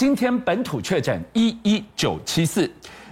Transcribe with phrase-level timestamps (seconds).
[0.00, 2.66] 今天本土确诊一一九七四，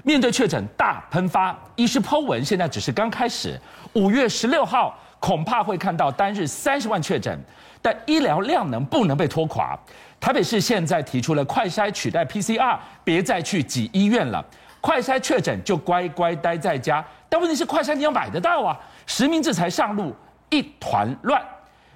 [0.04, 3.60] 面对确诊大喷发，医师 Po 文现在只是刚开始。
[3.92, 7.38] 五月十六号恐怕会看到单日三十万确诊，
[7.82, 9.78] 但医疗量能不能被拖垮。
[10.18, 14.42] 台北市现在提出了快筛取代 PCR，别再去挤医院了。
[14.80, 18.80] 快筛确诊就乖乖待在家，但问题是快筛你要买得到啊！
[19.04, 20.16] 实名制才上路，
[20.48, 21.42] 一团乱。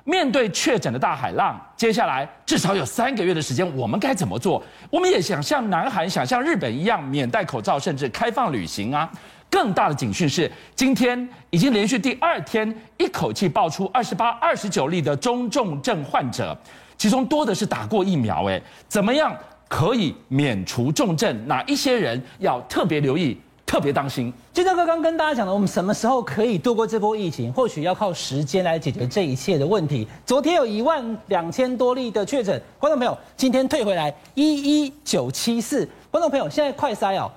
[0.05, 4.63] 面对确诊的大海浪，接下来至少有三个月的时间，我们该怎么做？
[4.91, 9.11] 我们也想像南韩、想像日本一样免戴口罩，甚至开放旅行啊！
[9.49, 16.57] 更大的警讯是，今天已经连续第二天一口气爆出二十八、二十九例的中重症患者，
[16.97, 18.45] 其中多的是打过疫苗。
[18.47, 19.37] 诶，怎么样
[19.69, 21.47] 可以免除重症？
[21.47, 23.39] 哪一些人要特别留意？
[23.73, 27.51] 特别当心，金正哥刚跟大家讲了，我们什么时候可以度过这波疫情？
[27.55, 30.07] 或许要靠时间来解决这一切的问题。
[30.27, 35.89] 昨天有一万两千多例的确诊，观众朋友，今天退回来一一九七四。
[36.11, 37.31] 观众朋友，现在快筛哦，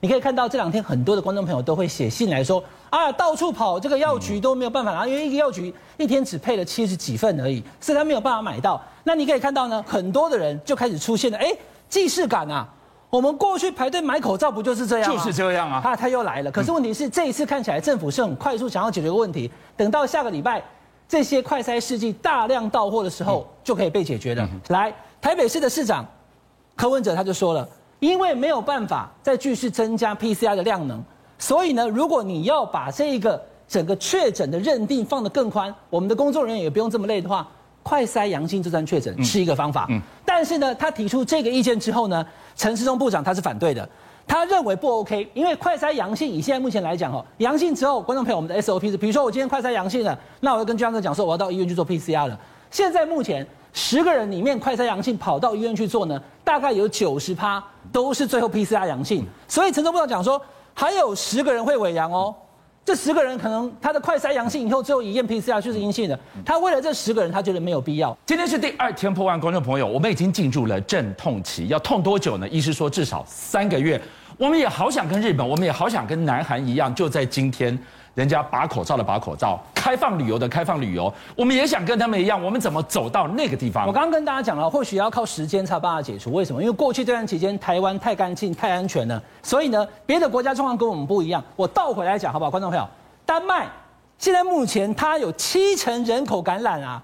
[0.00, 8.82] 你可以看到这两天很多的观众朋友都会写信来说啊，到处跑这个药局都没有办法拿，因为一个药局一天只配了七十几份而已，所以他没有办法买到。
[9.04, 11.54] 那你可以看到呢，很多的人就开始出现了，哎，
[11.90, 12.66] 既视感啊。
[13.12, 15.22] 我们过去排队买口罩不就是这样吗？
[15.22, 15.82] 就是这样啊！
[15.84, 16.50] 啊他又来了。
[16.50, 20.64] 可是问题是，这一次看起来政府是很快速想要解决个问题，等到下个礼拜
[21.06, 24.48] 这些快筛试剂大量到货的时候，就可以被解决了。
[24.68, 26.06] 来，台北市的市长
[26.74, 27.68] 柯文哲他就说了，
[28.00, 31.04] 因为没有办法再继续增加 PCR 的量能，
[31.38, 33.38] 所以呢，如果你要把这个
[33.68, 37.46] 整个确诊的认定放得更宽，我们的工作人员也不用这么累的话。
[37.84, 42.24] 快筛阳性就算确诊是一个方法，嗯嗯、但是呢，他提出这个意见之后呢，
[42.56, 43.88] 陈世忠部长他是反对的，
[44.26, 52.38] 他认为不 OK，因为快筛阳性以现在目前来讲哦，阳性之后，观众朋友，我们的 SOP 是，比如说我今天快筛阳性了，那我要跟居安哥讲说我要到医院去做 PCR 了。
[52.70, 60.40] 现在目前十个人里面快筛阳性跑到医院去做呢，大概有九十趴都是最后 PCR 阳性，所以陈忠部长讲说
[60.74, 62.34] 还有十个人会伪阳哦。
[62.84, 66.18] 这十个人可能他的快筛阳性以后，最后一验 PCR 就是阴性的。
[66.44, 68.16] 他为了这十个人，他觉得没有必要。
[68.26, 72.48] 今天是第二天破万，观众朋友，我们已经进入了阵痛期，要痛多久呢？
[72.48, 74.00] 医师说至少三个月。
[74.36, 77.78] 我们也好想跟日本，我们也好想跟南韩一样，就在今天。
[78.14, 83.86] 人家把口罩的把口罩，开放旅游的开放旅游，我们也想跟他们一样，我们怎么走到那个地方？
[83.86, 86.30] 我刚刚跟大家讲了，或许要靠时间才有办法解除。
[86.32, 86.60] 为什么？
[86.60, 91.42] 因为过去这段期间台湾太干净、太安全了，所以呢，别的国家状况跟我们不一样。
[91.56, 92.86] 我倒回来讲，好不好，观众朋友？
[93.24, 93.66] 丹麦
[94.18, 97.02] 现在目前它有七成人口感染啊，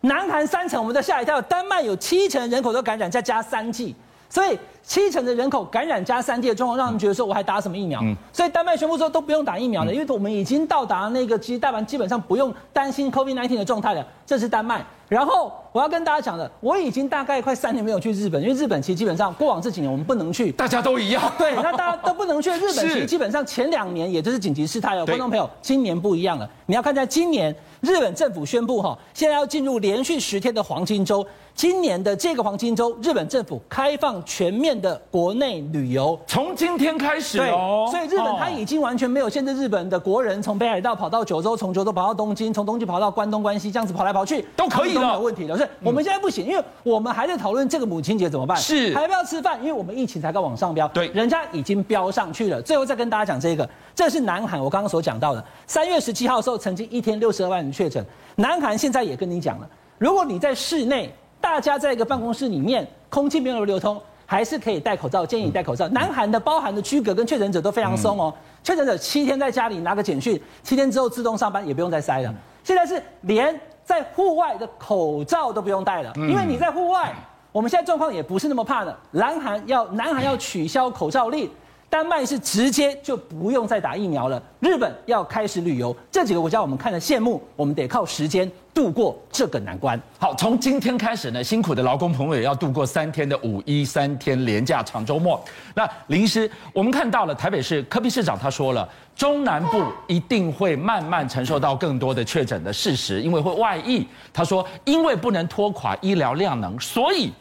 [0.00, 1.42] 南韩三成，我们都吓一跳。
[1.42, 3.94] 丹麦有七成人口都感染，再加三剂，
[4.30, 4.58] 所以。
[4.86, 8.00] 七成的人口感染加三剂的状况，让人觉得说我还打什么疫苗？
[8.04, 14.06] 嗯、所以丹麦宣布说都不用打疫苗了，因为我们已经到达那个其实大盘基本上不用担心 COVID-19 的状态了。
[14.24, 14.84] 这是丹麦。
[15.08, 21.22] 然后我要跟大家讲的，我已经大概快三年没有去日本，因为日本其实基本上过往这几年我们不能去，大家都一样。
[21.38, 25.06] 对，那大家都不能去 日本，其实基本上前两年也就是紧急事态哦。
[25.06, 31.24] 观众朋友，今年不一样了，你要看在今年日本政府宣布哈，现在要进入连续十天的黄金周。
[31.54, 37.88] 今年的这个黄金周，日本政府开放全面的国内旅游，从今天开始哦。
[37.90, 45.56] 所以日本它已经完全没有限制日本的国人从北海道跑到九州，从九州跑到东京，从东京跑到关东关西，这样子跑来跑去都可以的，都没有问题的。
[45.56, 49.58] 所以我们现在不行，因为我们还在讨论这个母亲节怎么办，是还要不要吃饭？
[49.60, 52.60] 因为我们疫情才刚往上飙，对，人家已经飙上去了。
[52.62, 58.04] 最后再跟大家讲这个，这是南韩，我刚刚所讲到的，三月十七号的时候，曾经一天六十二万人确诊。
[58.36, 61.12] 南韩现在也跟你讲了，如果你在室内。
[61.38, 65.24] 大家在一个办公室里面，空气没有流通，还是可以戴口罩。
[65.24, 65.88] 建议你戴口罩。
[65.88, 68.34] 南韩的包含的居隔跟确诊者都非常松哦。
[68.62, 72.34] 确诊者七天在家里拿个简讯，七天之后自动上班，也不用再塞了。
[72.64, 77.14] 现在是连在户外的口罩都不用戴了，因为你在户外，
[77.52, 78.94] 我们现在状况也不是那么怕的。
[79.12, 81.48] 南韩要南韩要取消口罩令。
[81.96, 89.98] 丹麦是直接就不用再打疫苗了，日本要开始旅游，这几个国家我们看了羡慕，我们得靠时间度过这个难关。
[90.18, 95.42] 好，从今天开始呢，辛苦的劳工朋友也要度过三天的五一三天连假长周末。
[95.74, 98.86] 那林师，我们看到了台北市柯比市长他说了，
[99.16, 104.06] 中南部一定会慢慢承受到更多的确诊的事实，因为会外溢。
[104.34, 107.32] 他说，因为不能拖垮医疗量能，所以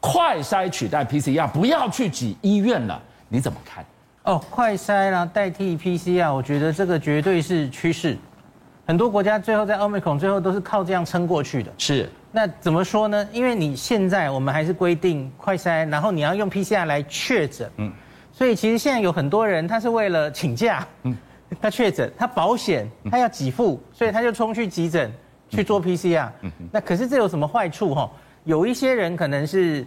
[0.00, 3.00] 快筛取代 PCR，不要去挤医院了。
[3.28, 3.82] 你怎么看？
[4.24, 8.16] 哦，快筛啦，代替 PCR，我觉得这个绝对是趋势。
[8.86, 11.72] 很多国家最后在奥密克戎最后都是靠这样撑过去的。
[11.76, 13.28] 是，那怎么说呢？
[13.32, 17.68] 因为你现在我们还是规定快筛，然后你要用 PCR 来确诊。
[17.78, 17.92] 嗯。
[18.30, 21.16] 所以其实现在有很多人他是为了请假，嗯，
[21.60, 25.12] 他确诊，他保险，他要给付，所以他就冲去急诊
[25.48, 26.28] 去做 PCR。
[26.42, 26.52] 嗯。
[26.70, 28.08] 那可是这有什么坏处哈？
[28.44, 29.84] 有一些人可能是。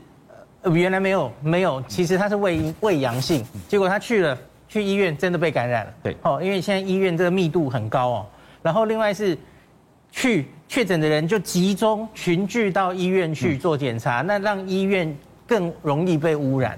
[0.65, 4.35] 呃，原来没有没有，其实他是胃胃阳性，结果他去了
[4.67, 5.93] 去医院真的被感染了。
[6.01, 8.25] 对，哦，因为现在医院这个密度很高哦。
[8.63, 9.37] 然后另外是
[10.11, 15.15] 去确诊的人就集中群聚到医院去做检查，那让医院
[15.45, 16.75] 更容易被污染。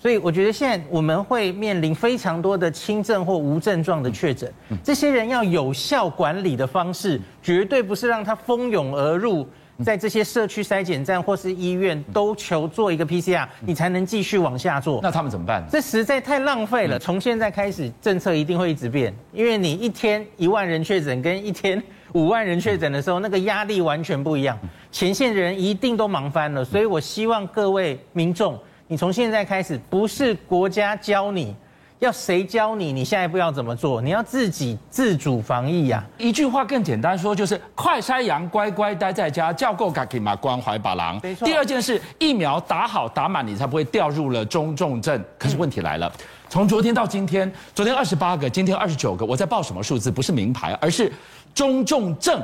[0.00, 4.52] 所以我觉得现在我们会面临非常多的轻症或无症状的确诊，
[4.82, 9.46] 这些人要有效管理的方式，绝对不是让他蜂拥而入，
[9.84, 15.00] 在这些社区筛检站或是医院都求做一个 PCR，你才能继续往下做。
[15.02, 15.64] 那他们怎么办？
[15.70, 16.98] 这实在太浪费了。
[16.98, 21.80] 从现在开始，政策一定会一直变，因为你一天一万人确诊跟一天
[22.14, 24.58] 五万人确诊的时候，那个压力完全不一样，
[24.90, 26.64] 前线的人一定都忙翻了。
[26.64, 28.58] 所以我希望各位民众。
[28.90, 31.54] 你从现在开始，不是国家教你，
[31.98, 32.92] 要谁教你？
[32.92, 34.00] 你下一步要怎么做？
[34.00, 36.18] 你要自己自主防疫呀、啊。
[36.18, 41.18] 一句话更简单说，就是快筛阳，乖乖待在家，叫够赶紧嘛，关怀把郎。
[41.22, 41.46] 没错。
[41.46, 45.22] 第二件事，疫苗打好打满，你才不会掉入了中重症。
[45.38, 46.12] 可是问题来了，
[46.48, 50.10] 从昨天到今天，昨天二十八个，今天二十九个，我在报什么数字？
[50.10, 51.12] 不是名牌，而是
[51.54, 52.40] 中重症。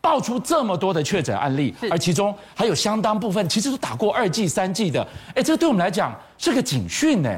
[0.00, 7.28] 爆出这么多的确诊案例，而其中还有相当部分其实都打过二剂、三剂的，哎，这个对我们来讲是个警讯呢。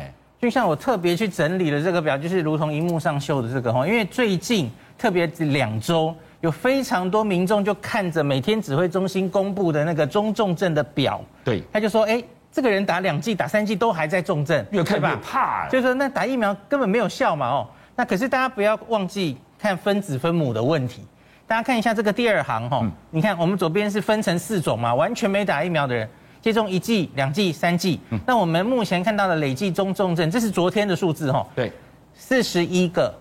[0.41, 21.05] 就像我特别去整理了这个表，就是如同荧幕上秀的这个哈，因为最近特别两周有非常多民众就看着每天指挥中心公布的那个中重症的表，对，他就说，哎，这个人打两剂、打三剂都还在重症，越看越怕，就是说那打疫苗根本没有效嘛，哦，那可是大家不要忘记看分子分母的问题。
[21.47, 26.09] 大家看一下这个第二行哈，你看我们左边是分成四种嘛，完全没打疫苗的人，
[26.41, 28.01] 接种一剂、两剂、三剂。
[28.27, 31.47] 那我们目前看到的累计中重症，这是昨天的数字哈。
[31.55, 31.73] 对，
[32.15, 33.15] 四十一个。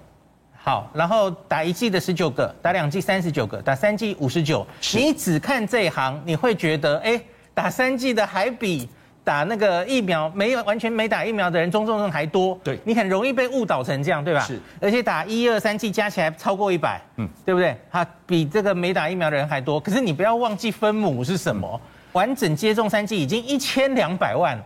[0.62, 4.66] 好，然后打一剂的十九个，打两剂三十九个，打三剂五十九。
[4.94, 7.20] 你只看这一行，你会觉得，哎，
[7.54, 8.88] 打三剂的还比。
[9.22, 12.60] 打那个疫苗没有完全没打疫苗的人，中重症还多。
[12.64, 14.40] 对，你很容易被误导成这样，对吧？
[14.40, 17.78] 是，而且打一二三剂加起来超过一百，嗯，对不对？
[17.92, 19.80] 哈比这个没打疫苗的人还多。
[19.80, 24.58] 可是你不要忘记分母是什么，嗯、完整接种三剂已经一千两百万。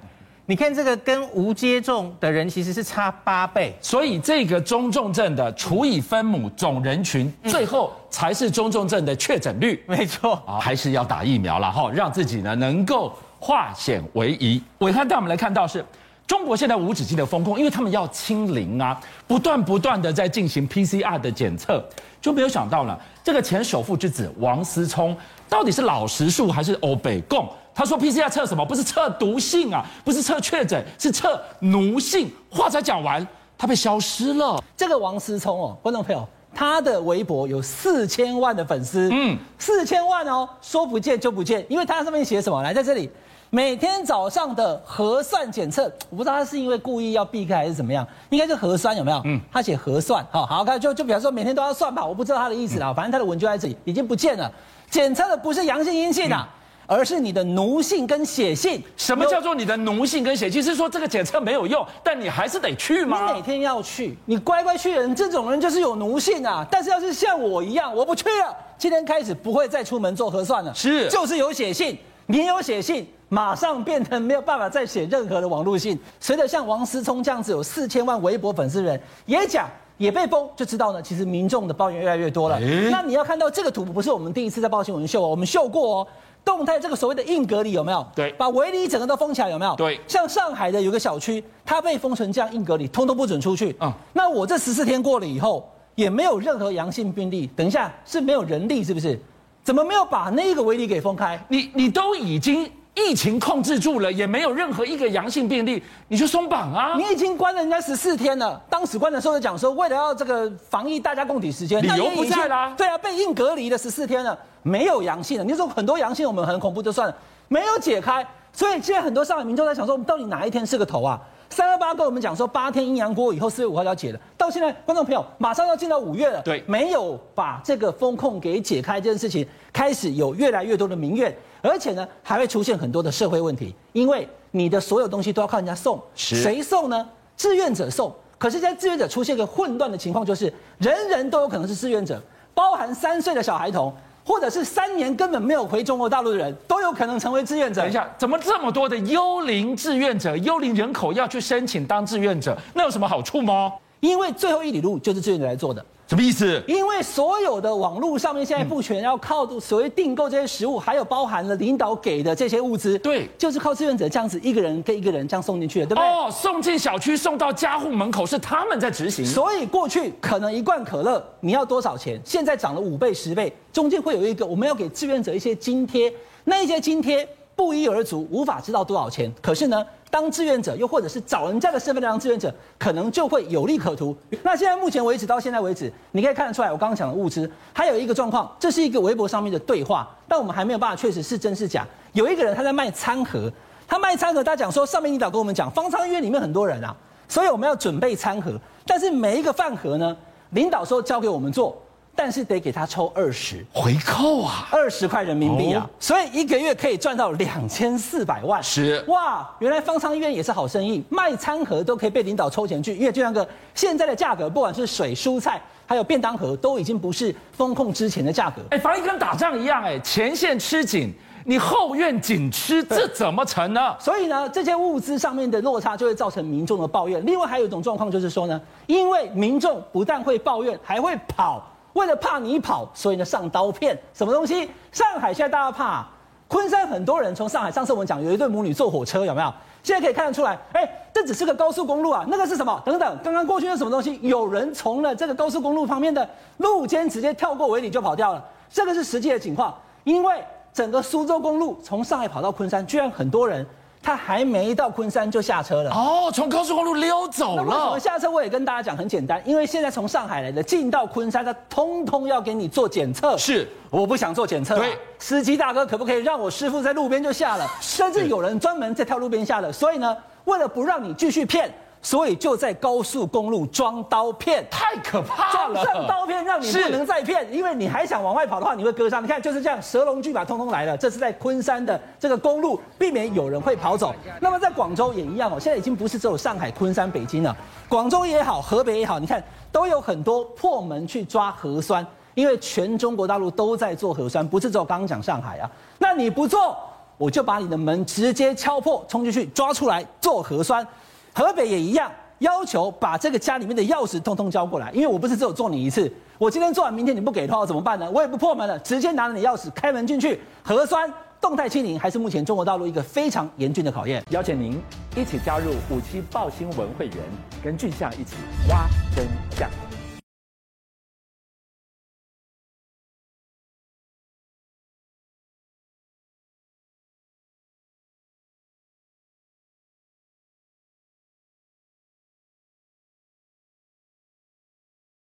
[0.45, 3.74] 你看这个跟无接种的人其实是差八倍。
[3.80, 9.84] 所以这个中重症的除以分母总人群，嗯、最后才是中重症的确诊率。
[9.88, 13.13] 没错，啊，还是要打疫苗了哈，让自己呢能够。
[13.45, 14.63] 化险为夷。
[14.80, 15.86] 暐瀚带我们来看到是，
[16.25, 21.84] 中国现在无止境的封控，因为他们要清零啊，不断不断的在进行 PCR 的检测，
[22.22, 25.16] 就没有想到了这个前首富之子王思聪
[25.50, 27.48] 到底是老实树还是欧北共？
[27.75, 28.66] 他说 PCR 测什么？
[28.66, 32.31] 不是测毒性啊，不是测确诊，是测奴性。
[32.50, 33.28] 话才讲完，
[33.58, 34.64] 他被消失了。
[34.78, 42.62] 这个王思聪哦，观众朋友，他的微博有四千万的粉丝，嗯，四千万哦，说不见就不见，因为他上面写什么？
[42.64, 43.10] 来，在这里。
[43.56, 49.22] 每天早上的核酸检测，我不知道他是因为故意要避开还是怎么样，应该是核酸有没有？
[49.26, 54.52] 嗯，他写核酸，好好看，就就比方说每天都要算吧，我不知道他的意思啦，反正他的文就在这里，已经不见了。
[54.90, 56.50] 检测的不是阳性阴性啊，
[56.88, 58.82] 而是你的奴性跟血性。
[58.98, 60.60] 什么叫做你的奴性跟血性？
[60.64, 63.28] 是说这个检测没有用，但你还是得去吗？
[63.28, 66.66] 你每天要去，你乖乖去的人，这种人就是有奴性啊。
[66.72, 71.96] 但是要是像我一样，我不去了，今天开始不会再出门做核酸了，是，就是有血性，
[72.26, 73.06] 你有血性。
[73.33, 76.00] 马上变成没有办法再写任何的网络信。
[76.19, 82.59] 随着像王思聪这样子有四千万微博粉丝的人也讲也被封，就知道呢，其实民众的抱怨越来越多了。
[82.92, 86.07] 那你要看到这个图，不是我们第一次在报新闻秀哦，我们秀过哦。
[86.45, 88.06] 动态这个所谓的硬隔离有没有？
[88.13, 89.73] 对，把围篱整个都封起来有没有？
[89.75, 93.75] 对，像上海的有个小区，它被封成这样硬隔离，通通不准出去。
[93.80, 97.49] 嗯，那我这十四天过了以后，也没有任何阳性病例。
[97.56, 99.18] 等一下是没有人力是不是？
[99.63, 101.44] 怎么没有把那个围篱给封开？
[101.47, 102.69] 你你都已经。
[102.95, 106.94] 疫情控制住了，也没有任何一个阳性病例，你就松绑啊！
[106.95, 108.62] 你已经关了人家十四天了。
[108.69, 111.81] 当时关的时候就讲说，为了要这个防疫，大家共体时间。
[111.81, 112.73] 理由不在啦。
[112.78, 115.44] 对啊，被硬隔离了十四天了，没有阳性了。
[115.44, 117.16] 你说很多阳性，我们很恐怖就算了，
[117.47, 118.26] 没有解开。
[118.52, 121.19] 所以现在很多上海民众在想说，我们到底哪一天是个头啊？
[121.54, 124.19] 三二八跟我们讲说，八天阴阳锅以后，四月五号就要解了。
[124.36, 131.33] 到现在，观众朋友马上要进到五月了，对，没有把这个风控给解开这件事情，开始有越来越多的民怨。
[131.62, 137.07] 而且呢，还会出现很多的社会问题，因为你的所有东西都要靠人家送，谁送呢？
[137.38, 138.14] 志愿者送。
[138.40, 142.19] 可是，在志愿者出现一个混乱的情况，就是人人都有可能是志愿者，
[142.54, 143.94] 包含三岁的小孩童，
[144.25, 147.81] 或者是三年根本没有回中国大陆的人，都有可能成为志愿者。
[147.81, 152.57] 等一下，怎么这么多的幽灵志愿者、幽灵人口要去申请当志愿者？
[152.73, 153.71] 那有什么好处吗？
[153.99, 155.83] 因为最后一里路就是志愿者来做的。
[156.06, 156.62] 什么意思？
[156.68, 166.07] 因为所有的网络上面现在不全要靠所谓订购这些食物，还有包含了领导给的这些物资，对，就是靠志愿者这样子一个人跟一个人这样送进去的，对不对？
[166.07, 169.26] 哦，送进小区，送到家户门口是他们在执行。
[169.26, 172.22] 所以过去可能一罐可乐你要多少钱？
[172.24, 179.33] 现在涨了五倍、十倍，中间会有一个我们要给志愿者一些津贴，那一些津贴不一而足，无法知道多少钱。
[179.42, 179.83] 可是呢？
[180.14, 184.16] 当志愿者，又或者是找人家的身份来当志愿者，可能就会有利可图。
[184.44, 191.84] 那现在目前为止，到现在为止，你可以看得出来，我刚刚讲的物资，还有一个状况，这是一个微博上面的对话，但我们还没有办法确实是真是假。
[192.12, 193.52] 有一个人他在卖餐盒，
[193.88, 196.96] 他卖餐盒，他讲说上面领导跟我们讲，方舱医院里面很多人啊，
[197.28, 198.52] 所以我们要准备餐盒，
[198.86, 200.16] 但是每一个饭盒呢，
[200.52, 201.76] 领导说交给我们做。
[202.16, 208.62] 但是得给他抽二十回扣啊，二十块人民币啊，所以一个月可以赚到两千四百万。
[208.62, 218.62] 是哇，原来方舱医院也是好生意，卖餐盒都可以被领导抽钱去，因为就像个现在的价格，不管是水、蔬菜，还有便当盒，都已经不是风控之前的价格。
[218.70, 221.12] 哎，防疫跟打仗一样，哎，前线吃紧，
[221.46, 223.96] 你后院紧吃，这怎么成呢？
[224.00, 227.26] 所以呢，这些物资上面的落差就会造成民众的抱怨。
[227.26, 231.68] 另外还有一种状况就是说呢，因为民众不但会抱怨，还会跑。
[231.94, 234.69] 为了怕你跑，所以呢上刀片，什么东西？
[234.92, 236.06] 上海现在大家怕，
[236.47, 239.54] 昆山很多人从上海，上次我们讲有一对母女坐火车，有没有？
[239.83, 242.81] 现在可以看得出来，哎，这只是个高速公路啊，那个是什么？
[242.85, 244.19] 等等，刚刚过去是什么东西？
[244.21, 249.76] 有人从了这个高速公路旁边的路肩直接跳过围里就跑掉了，这个是实际的情况。
[250.04, 253.66] 因为整个苏州公路从上海跑到昆山，居然很多人。
[254.04, 257.64] 他还没到昆山就下车了哦，从高速公路溜走了。
[257.64, 258.30] 为什么下车？
[258.30, 263.38] 我也跟大家讲，很简单，因为现在从上海来的进到昆山，他通通要给你做检测。
[263.38, 264.78] 是，我不想做检测。
[264.78, 267.66] 对，司机大哥可不可以让我师傅在路边就下了？
[267.80, 269.72] 甚至有人专门在跳路边下的。
[269.72, 271.74] 所以呢，为了不让你继续骗。
[272.04, 275.81] 所以就在高速公路装刀片，太可怕了！
[275.81, 279.24] 装上刀片让你不能再骗，因为你还想往外跑的话，你会割伤。
[279.24, 280.98] 你看就是这样，蛇龙俱把通通来了。
[280.98, 284.14] 这是在昆山的这个公路，避免有人会跑走。
[284.42, 287.56] 那么在广州也一样哦，现在已经不是只有上海、昆山、北京了，
[287.88, 289.42] 广州也好，河北也好，你看
[289.72, 292.06] 都有很多破门去抓核酸，
[292.36, 295.72] 因为全中国大陆都在做核酸，不是只有刚刚讲上海啊。
[296.00, 296.78] 那你不做，
[297.18, 300.86] 我就把你的门直接敲破，冲进去抓出来做核酸。
[301.33, 308.09] 河北也一样，要求把这个家里面的钥匙通通交过来，因为我不是只有做你一次，我今天做完，明天你不给的话怎么办呢？
[308.11, 310.40] 我也不破门了，直接拿着你钥匙开门进去。
[310.61, 311.11] 核酸
[311.42, 314.23] 动态清零还是目前中国大陆一个非常严峻的考验。
[314.30, 314.80] 邀请您
[315.16, 317.18] 一起加入五七报新闻会员，
[317.63, 318.35] 跟俊相一起
[318.69, 319.25] 挖真
[319.57, 319.93] 相。